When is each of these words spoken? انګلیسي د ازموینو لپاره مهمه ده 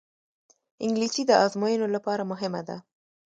انګلیسي 0.85 1.23
د 1.27 1.31
ازموینو 1.45 1.87
لپاره 1.95 2.23
مهمه 2.31 2.61
ده 2.67 2.77